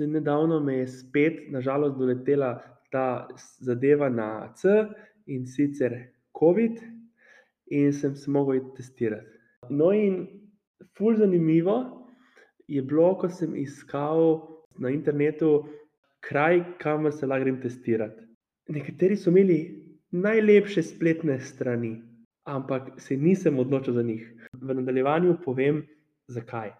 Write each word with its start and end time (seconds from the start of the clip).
zdaj 0.00 0.12
nedavno 0.12 0.60
me 0.60 0.74
je 0.74 0.88
spet, 0.88 1.50
nažalost, 1.52 1.98
doletela 1.98 2.62
ta 2.90 3.28
zadeva 3.60 4.08
na 4.08 4.52
C 4.56 4.68
in 5.26 5.46
sicer 5.46 5.92
COVID, 6.38 6.80
in 7.70 7.92
sem 7.92 8.16
se 8.16 8.30
mogel 8.30 8.56
iti 8.56 8.76
testirati. 8.76 9.38
No, 9.68 9.92
in 9.92 10.26
ful 10.96 11.16
zanimivo 11.16 12.06
je 12.68 12.82
bilo, 12.82 13.12
ko 13.18 13.28
sem 13.28 13.54
iskal 13.56 14.40
na 14.78 14.90
internetu 14.90 15.66
kraj, 16.24 16.64
kamor 16.80 17.12
se 17.12 17.26
lahko 17.26 17.44
grem 17.44 17.60
testirat. 17.60 18.16
Nekateri 18.68 19.16
so 19.16 19.30
imeli 19.30 19.60
najlepše 20.10 20.82
spletne 20.82 21.40
strani, 21.40 21.98
ampak 22.48 22.94
se 23.00 23.16
nisem 23.16 23.58
odločil 23.58 23.94
za 23.94 24.02
njih. 24.02 24.24
V 24.54 24.74
nadaljevanju 24.74 25.36
povem, 25.44 25.84
zakaj. 26.28 26.72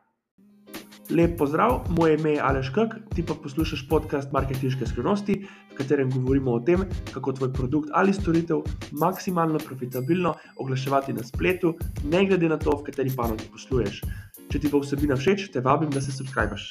Lep 1.11 1.39
pozdrav, 1.39 1.81
moje 1.91 2.15
ime 2.15 2.31
je 2.31 2.41
Aleš 2.41 2.69
Kek, 2.71 2.93
ti 3.15 3.23
pa 3.27 3.35
poslušaš 3.43 3.89
podcast 3.89 4.33
Marketinške 4.33 4.87
skrivnosti, 4.87 5.35
v 5.73 5.75
katerem 5.75 6.11
govorimo 6.11 6.53
o 6.55 6.61
tem, 6.61 6.85
kako 7.15 7.33
tvoj 7.33 7.53
produkt 7.53 7.91
ali 7.93 8.13
storitev 8.15 8.61
maksimalno 8.93 9.59
profitabilno 9.59 10.35
oglaševati 10.57 11.13
na 11.13 11.25
spletu, 11.27 11.75
ne 12.05 12.23
glede 12.27 12.49
na 12.49 12.59
to, 12.59 12.77
v 12.79 12.87
kateri 12.87 13.11
panogi 13.17 13.49
posluješ. 13.51 14.05
Če 14.53 14.61
ti 14.63 14.71
bo 14.71 14.79
vsebina 14.85 15.19
všeč, 15.19 15.49
te 15.51 15.61
vabim, 15.61 15.91
da 15.91 15.99
se 16.01 16.15
subskrbiš. 16.15 16.69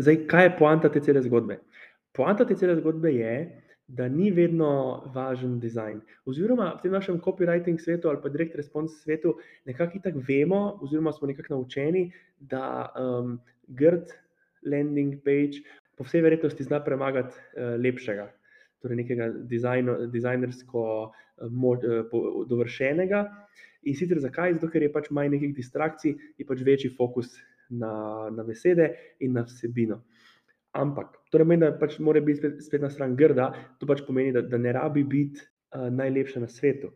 Zdaj, 0.00 0.22
kaj 0.32 0.48
je 0.48 0.56
poanta 0.56 0.88
te 0.88 1.04
cele 1.04 1.20
zgodbe? 1.28 1.60
Poanta 2.16 2.48
te 2.48 2.56
cele 2.56 2.80
zgodbe 2.80 3.12
je, 3.12 3.36
da 3.88 4.08
ni 4.08 4.30
vedno 4.30 5.02
važen 5.14 5.60
dizajn. 5.62 6.00
Oziroma, 6.26 6.72
v 6.74 6.82
tem 6.82 6.92
našem 6.92 7.20
copywriting 7.22 7.78
svetu 7.78 8.10
ali 8.10 8.18
pa 8.22 8.28
direct 8.28 8.56
response 8.58 8.98
svetu, 9.02 9.36
nekako 9.66 10.00
tako 10.02 10.22
vemo, 10.28 10.78
oziroma 10.82 11.12
smo 11.12 11.28
nekako 11.30 11.54
naučeni, 11.54 12.10
da 12.40 12.90
um, 12.98 13.38
grd 13.68 14.10
landing 14.66 15.22
page 15.24 15.62
po 15.96 16.04
vsej 16.04 16.22
verjetnosti 16.26 16.66
zna 16.66 16.82
premagati 16.84 17.34
uh, 17.34 17.76
lepšega. 17.78 18.26
Torej, 18.82 18.96
nekega 18.96 19.30
dizajno, 19.30 20.06
dizajnersko 20.12 20.82
uh, 21.06 22.46
dovršenega. 22.48 23.24
In 23.86 23.94
sicer 23.94 24.18
zakaj? 24.20 24.56
Zato, 24.58 24.68
ker 24.72 24.82
je 24.82 24.92
pač 24.92 25.10
manj 25.14 25.30
nekih 25.36 25.54
distrakcij, 25.54 26.16
je 26.38 26.46
pač 26.46 26.62
večji 26.66 26.90
fokus 26.98 27.36
na, 27.70 28.30
na 28.34 28.42
besede 28.42 28.90
in 29.20 29.32
na 29.38 29.46
vsebino. 29.46 30.02
Ampak, 30.76 31.14
to 31.30 31.40
ne 31.40 31.46
pomeni, 31.46 31.64
da 31.64 31.72
pač 31.80 31.98
mora 32.04 32.20
biti 32.20 32.42
spet, 32.42 32.60
spletna 32.64 32.90
stran 32.92 33.16
grda, 33.16 33.48
to 33.80 33.88
pač 33.88 34.02
pomeni, 34.06 34.34
da, 34.36 34.42
da 34.44 34.60
ne 34.60 34.74
rabi 34.76 35.04
biti 35.08 35.40
uh, 35.42 35.88
najlepša 35.92 36.42
na 36.44 36.50
svetu. 36.52 36.92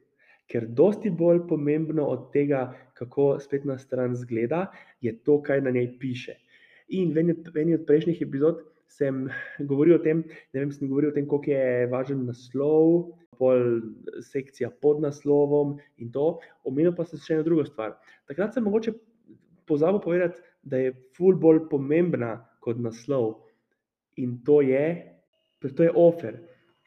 Ker 0.51 0.67
dosti 0.77 1.13
bolj 1.15 1.45
pomembno 1.49 2.09
od 2.11 2.29
tega, 2.35 2.67
kako 2.99 3.33
spletna 3.41 3.79
stran 3.79 4.17
zgleda, 4.19 4.67
je 5.01 5.15
to, 5.25 5.39
kaj 5.47 5.63
na 5.65 5.73
njej 5.75 5.93
piše. 6.03 6.37
In 6.99 7.15
v 7.15 7.23
eni, 7.23 7.37
v 7.39 7.63
eni 7.63 7.79
od 7.79 7.87
prejšnjih 7.87 8.21
epizod 8.27 8.65
sem 8.91 9.29
govoril 9.71 9.97
o 9.97 10.03
tem, 10.03 10.25
ne 10.27 10.65
vem, 10.65 10.73
sem 10.75 10.91
govoril 10.91 11.13
o 11.13 11.17
tem, 11.17 11.29
koliko 11.31 11.55
je 11.55 11.87
važen 11.93 12.27
naslov, 12.27 13.15
pol 13.41 13.81
sekcija 14.27 14.69
pod 14.83 15.01
naslovom 15.01 15.79
in 16.03 16.11
to. 16.13 16.35
Omenil 16.69 16.93
pa 16.97 17.07
sem 17.09 17.23
še 17.23 17.39
eno 17.39 17.47
drugo 17.47 17.65
stvar. 17.69 17.97
Takrat 18.29 18.57
sem 18.57 18.67
mogoče 18.67 18.93
pozabil 19.71 20.03
povedati, 20.05 20.43
da 20.63 20.83
je 20.83 20.93
ful 21.17 21.39
bolj 21.41 21.65
pomembna 21.71 22.35
kot 22.65 22.81
naslov. 22.83 23.39
In 24.21 24.41
to 24.45 24.61
je, 24.65 24.85
to 25.61 25.87
je 25.87 25.93
offer. 25.97 26.39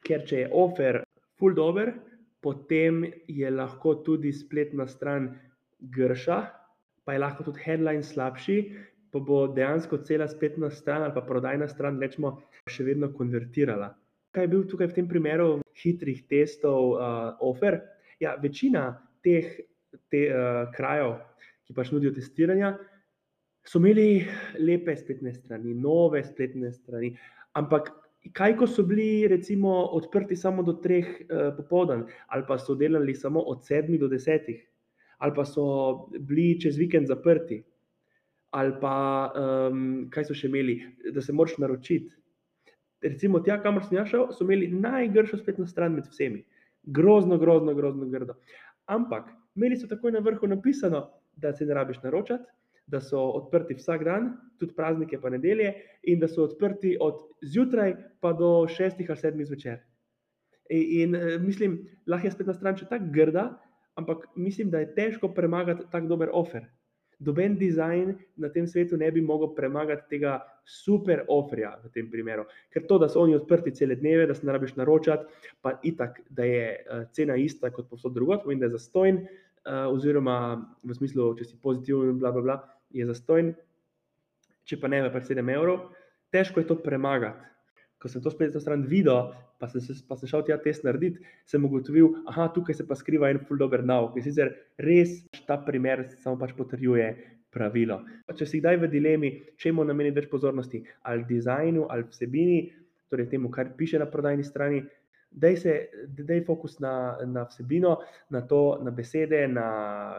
Ker 0.04 0.26
če 0.28 0.44
je 0.44 0.50
offer 0.52 1.02
full 1.40 1.56
dober, 1.58 1.94
potem 2.44 3.06
je 3.28 3.50
lahko 3.52 3.96
tudi 4.04 4.34
spletna 4.36 4.88
stran 4.88 5.30
grša, 5.96 6.40
pa 7.04 7.16
je 7.16 7.22
lahko 7.24 7.48
tudi 7.48 7.64
headline 7.64 8.04
slabši, 8.04 8.58
pa 9.14 9.20
bo 9.20 9.46
dejansko 9.48 10.02
cela 10.08 10.28
spletna 10.28 10.70
stran 10.74 11.04
ali 11.06 11.14
pa 11.16 11.22
prodajna 11.22 11.68
stran, 11.70 12.00
rečemo, 12.02 12.38
še 12.68 12.86
vedno 12.88 13.12
konvertirala. 13.14 13.94
Kaj 14.34 14.48
je 14.48 14.52
bil 14.52 14.64
tukaj 14.70 14.90
v 14.90 14.98
tem 14.98 15.08
primeru 15.08 15.50
hitrih 15.78 16.24
testov 16.30 16.96
uh, 16.96 17.36
offer? 17.46 17.78
Ja, 18.24 18.34
večina 18.42 18.88
teh 19.24 19.46
te, 20.10 20.24
uh, 20.26 20.66
krajev, 20.74 21.20
ki 21.68 21.76
pač 21.78 21.92
nudijo 21.94 22.16
testiranja, 22.16 22.74
so 23.66 23.80
imeli 23.80 24.28
lepe 24.60 24.96
spletne 24.98 25.34
strani, 25.34 25.74
nove 25.74 26.24
spletne 26.24 26.72
strani. 26.72 27.14
Ampak, 27.60 27.92
kaj 28.36 28.58
ko 28.60 28.68
so 28.68 28.84
bili, 28.88 29.28
recimo, 29.28 29.72
odprti 29.96 30.36
samo 30.36 30.64
do 30.64 30.78
treh 30.84 31.08
uh, 31.08 31.52
popoldan, 31.58 32.06
ali 32.28 32.48
pa 32.48 32.58
so 32.60 32.76
delali 32.76 33.16
samo 33.16 33.40
od 33.40 33.64
sedmih 33.66 34.00
do 34.00 34.10
desetih, 34.12 34.60
ali 35.18 35.36
pa 35.36 35.46
so 35.46 36.10
bili 36.20 36.60
čez 36.60 36.78
vikend 36.78 37.08
zaprti, 37.08 37.62
ali 38.52 38.74
pa 38.82 38.96
um, 39.32 39.86
kaj 40.12 40.28
so 40.28 40.36
še 40.38 40.50
imeli, 40.52 40.76
da 41.16 41.22
se 41.22 41.34
moraš 41.34 41.58
naročiti. 41.64 42.12
Recimo, 43.04 43.42
tja, 43.44 43.58
kamor 43.64 43.84
sem 43.84 44.04
šel, 44.08 44.30
so 44.32 44.46
imeli 44.46 44.70
najgršo 44.72 45.40
spletno 45.40 45.66
stran 45.68 45.96
med 45.96 46.06
vsemi. 46.12 46.44
Grozno, 46.84 47.38
grozno, 47.40 47.74
grozno, 47.76 48.08
grdo. 48.12 48.36
Ampak, 48.92 49.32
imeli 49.56 49.80
so 49.80 49.88
takoj 49.88 50.12
na 50.12 50.22
vrhu 50.24 50.48
napisano, 50.48 51.08
da 51.36 51.54
se 51.56 51.66
ne 51.66 51.74
rabiš 51.74 52.04
naročati 52.04 52.46
da 52.88 53.00
so 53.02 53.22
odprti 53.40 53.78
vsak 53.78 54.04
dan, 54.04 54.34
tudi 54.60 54.76
praznike, 54.76 55.20
pa 55.22 55.30
nedelje, 55.30 55.74
in 56.04 56.20
da 56.20 56.28
so 56.28 56.44
odprti 56.44 56.98
od 57.02 57.22
zjutraj 57.42 57.96
pa 58.22 58.34
do 58.34 58.68
šestih 58.68 59.10
ali 59.10 59.20
sedmih 59.20 59.48
zvečer. 59.48 59.80
In, 60.70 60.86
in 61.02 61.16
e, 61.16 61.38
mislim, 61.40 61.80
lahko 62.08 62.28
je 62.28 62.36
spletna 62.36 62.54
stran 62.54 62.78
še 62.78 62.88
tako 62.90 63.12
grda, 63.14 63.50
ampak 64.00 64.28
mislim, 64.36 64.72
da 64.72 64.84
je 64.84 64.94
težko 64.96 65.34
premagati 65.34 65.86
tako 65.92 66.08
dober 66.08 66.32
offer. 66.34 66.66
Doben 67.24 67.56
dizajn 67.56 68.18
na 68.42 68.50
tem 68.52 68.68
svetu 68.68 68.98
ne 68.98 69.12
bi 69.12 69.22
mogel 69.22 69.54
premagati 69.56 70.10
tega 70.10 70.40
super 70.68 71.24
offerja 71.32 71.76
v 71.84 71.92
tem 71.94 72.10
primeru. 72.12 72.44
Ker 72.74 72.84
to, 72.90 72.98
da 73.00 73.08
so 73.08 73.22
oni 73.22 73.36
odprti 73.38 73.72
cele 73.76 73.96
dneve, 73.96 74.26
da 74.28 74.36
se 74.36 74.46
ne 74.46 74.56
rabiš 74.56 74.76
naročati, 74.76 75.30
pa 75.62 75.78
itak, 75.84 76.20
da 76.30 76.48
je 76.48 76.66
uh, 76.74 77.06
cena 77.16 77.38
ista 77.40 77.72
kot 77.72 77.90
povsod 77.90 78.16
drugot, 78.18 78.44
pomeni, 78.44 78.64
da 78.64 78.68
je 78.68 78.76
zastojn, 78.76 79.22
oziroma 79.66 80.38
v 80.84 80.96
smislu, 80.98 81.32
če 81.40 81.48
si 81.48 81.60
pozitiven, 81.62 82.20
bla, 82.20 82.34
bla, 82.36 82.44
bla, 82.44 82.58
je 82.94 83.08
zastojn, 83.08 83.54
če 84.68 84.80
pa 84.80 84.92
ne 84.92 85.04
ve 85.06 85.12
pač 85.14 85.32
7 85.32 85.54
evrov, 85.56 85.90
težko 86.34 86.64
je 86.64 86.70
to 86.72 86.80
premagati. 86.84 87.52
Ko 88.02 88.12
sem 88.12 88.24
to 88.24 88.32
spletno 88.34 88.60
stran 88.60 88.84
videl, 88.84 89.32
pa 89.64 89.70
sem, 89.72 89.80
se, 89.80 89.96
pa 90.04 90.18
sem 90.20 90.28
šel 90.28 90.44
tja 90.44 90.58
test 90.60 90.84
narediti, 90.84 91.24
sem 91.48 91.64
ugotovil, 91.64 92.18
da 92.28 92.50
tukaj 92.52 92.76
se 92.76 92.88
pa 92.88 92.98
skriva 93.00 93.30
en 93.32 93.40
full 93.48 93.62
dober 93.62 93.80
nauk. 93.80 94.18
In 94.20 94.26
sicer 94.26 94.52
res 94.76 95.22
ta 95.48 95.56
primer 95.64 96.10
samo 96.20 96.36
pač 96.42 96.52
potrjuje 96.58 97.14
pravilo. 97.54 98.02
Če 98.28 98.48
si 98.50 98.60
kdaj 98.60 98.82
v 98.82 98.90
dilemi, 98.92 99.32
če 99.56 99.72
mu 99.72 99.86
nameniti 99.88 100.20
več 100.20 100.28
pozornosti 100.32 100.82
ali 101.08 101.24
dizajnu 101.30 101.88
ali 101.88 102.10
vsebini, 102.10 102.60
torej 103.14 103.30
temu, 103.32 103.52
kar 103.54 103.72
piše 103.78 104.02
na 104.02 104.10
prodajni 104.10 104.44
strani, 104.44 104.82
daj 105.34 105.58
se, 105.58 105.74
daj 106.08 106.44
fokus 106.46 106.80
na, 106.80 107.18
na 107.26 107.46
vsebino, 107.50 107.98
na 108.30 108.42
to, 108.48 108.80
na 108.84 108.92
besede, 108.92 109.48
na 109.48 109.68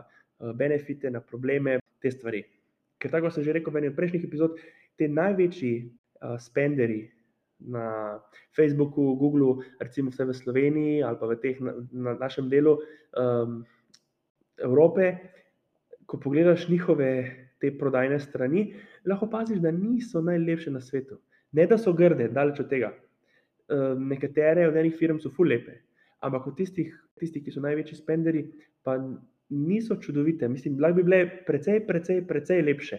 uh, 0.03 0.53
benefite, 0.53 1.11
na 1.11 1.21
probleme, 1.21 1.79
te 2.03 2.11
stvari. 2.11 2.43
Ker 2.99 3.11
tako 3.11 3.31
sem 3.31 3.45
že 3.45 3.55
rekel 3.57 3.73
v 3.73 3.89
od 3.89 3.97
prejšnjih 3.97 4.25
epizod, 4.27 4.59
te 4.99 5.09
največji 5.09 5.75
uh, 5.85 6.37
spenderji 6.39 7.11
na 7.65 8.19
Facebooku, 8.57 9.15
Googlu, 9.17 9.63
recimo 9.81 10.11
vse 10.11 10.25
v 10.25 10.35
Sloveniji 10.35 11.03
ali 11.03 11.17
pa 11.17 11.27
v 11.27 11.39
teh 11.41 11.61
na, 11.61 11.73
na 11.93 12.13
našem 12.19 12.51
delu 12.51 12.77
um, 13.17 13.65
Evrope, 14.59 15.17
ko 16.07 16.21
pogledaš 16.21 16.69
njihove 16.69 17.11
te 17.61 17.73
prodajne 17.79 18.21
strani, 18.21 18.75
lahko 19.07 19.27
opaziš, 19.27 19.59
da 19.65 19.71
niso 19.71 20.21
najlepše 20.21 20.71
na 20.71 20.81
svetu. 20.81 21.19
Ne, 21.53 21.67
da 21.67 21.79
so 21.79 21.95
grde, 21.95 22.29
daleč 22.29 22.61
od 22.61 22.69
tega. 22.69 22.93
Um, 23.65 24.09
nekatere 24.11 24.67
od 24.69 24.77
enih 24.77 24.97
firm 24.99 25.19
so 25.19 25.31
ful 25.33 25.49
lepe, 25.49 25.79
ampak 26.21 26.51
od 26.51 26.57
tistih, 26.59 26.91
tistih, 27.17 27.41
ki 27.45 27.53
so 27.55 27.63
največji 27.65 27.97
spenderji, 27.97 28.43
pa 28.85 28.99
niso 29.49 29.97
čudovite, 29.97 30.49
mislim, 30.49 30.77
lahko 30.81 30.99
bi 30.99 31.05
bile 31.07 31.21
precej, 31.47 31.81
precej, 31.87 32.21
precej 32.29 32.61
lepše. 32.65 32.99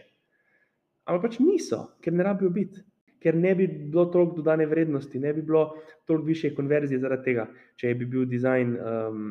Ampak 1.05 1.27
pač 1.27 1.37
niso, 1.39 1.81
ker 2.01 2.13
ne 2.17 2.25
rabijo 2.25 2.49
biti, 2.53 2.81
ker 3.21 3.37
ne 3.37 3.53
bi 3.57 3.67
bilo 3.67 4.07
toliko 4.13 4.39
dodane 4.39 4.65
vrednosti, 4.65 5.19
ne 5.19 5.33
bi 5.33 5.41
bilo 5.45 5.67
toliko 6.05 6.25
više 6.25 6.53
konverzije 6.55 6.99
zaradi 7.01 7.25
tega, 7.25 7.45
če 7.77 7.93
bi 7.93 8.05
bil 8.09 8.25
dizajn 8.29 8.73
um, 8.77 9.27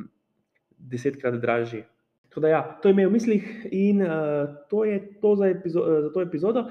desetkrat 0.78 1.40
dražji. 1.42 1.84
Da, 2.34 2.48
ja, 2.50 2.62
to 2.82 2.90
je 2.90 2.96
imel 2.96 3.12
v 3.12 3.14
mislih 3.14 3.44
in 3.70 4.02
uh, 4.02 4.54
to 4.70 4.82
je 4.84 4.98
to 5.22 5.36
za, 5.38 5.50
epizo 5.54 5.84
za 6.02 6.10
to 6.10 6.22
epizodo. 6.22 6.64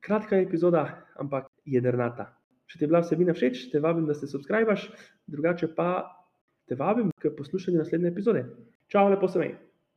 Kratka 0.00 0.38
epizoda, 0.40 0.86
ampak 1.20 1.50
jedrnata. 1.68 2.39
Če 2.70 2.78
ti 2.78 2.86
je 2.86 2.90
bila 2.92 3.02
vsebina 3.02 3.34
všeč, 3.34 3.64
te 3.72 3.80
vabim, 3.82 4.06
da 4.06 4.14
se 4.14 4.28
subskrbiš, 4.30 4.86
drugače 5.30 5.72
pa 5.74 5.90
te 6.70 6.78
vabim 6.78 7.10
k 7.18 7.32
poslušanju 7.34 7.82
naslednje 7.82 8.12
epizode. 8.12 8.44
Čau, 8.90 9.08
lepo 9.10 9.28
se 9.28 9.42
mej. 9.42 9.56